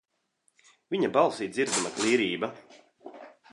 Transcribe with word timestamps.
Viņa 0.95 1.11
balsī 1.17 1.49
dzirdama 1.57 1.93
klīrība. 1.99 2.53